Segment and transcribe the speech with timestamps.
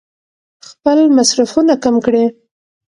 [0.67, 2.25] خپل مصرفونه کم کړي.